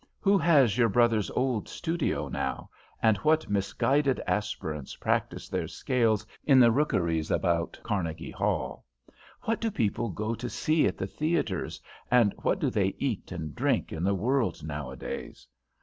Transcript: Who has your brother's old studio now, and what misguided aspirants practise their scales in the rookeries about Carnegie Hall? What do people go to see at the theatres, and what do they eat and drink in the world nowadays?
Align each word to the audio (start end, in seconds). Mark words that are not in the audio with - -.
Who 0.19 0.39
has 0.39 0.79
your 0.79 0.89
brother's 0.89 1.29
old 1.29 1.69
studio 1.69 2.27
now, 2.27 2.71
and 3.03 3.17
what 3.17 3.51
misguided 3.51 4.19
aspirants 4.25 4.95
practise 4.95 5.47
their 5.47 5.67
scales 5.67 6.25
in 6.43 6.59
the 6.59 6.71
rookeries 6.71 7.29
about 7.29 7.79
Carnegie 7.83 8.31
Hall? 8.31 8.83
What 9.43 9.61
do 9.61 9.69
people 9.69 10.09
go 10.09 10.33
to 10.33 10.49
see 10.49 10.87
at 10.87 10.97
the 10.97 11.05
theatres, 11.05 11.79
and 12.09 12.33
what 12.41 12.57
do 12.57 12.71
they 12.71 12.95
eat 12.97 13.31
and 13.31 13.53
drink 13.53 13.93
in 13.93 14.03
the 14.03 14.15
world 14.15 14.63
nowadays? 14.63 15.45